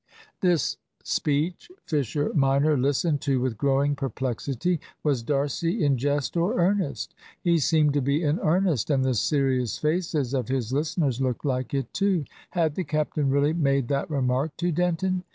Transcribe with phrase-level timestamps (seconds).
[0.39, 4.79] This speech Fisher minor listened to with growing perplexity.
[5.03, 7.13] Was D'Arcy in jest or earnest?
[7.39, 11.75] He seemed to be in earnest, and the serious faces of his listeners looked like
[11.75, 12.25] it too.
[12.49, 15.23] Had the captain really made that remark to Denton?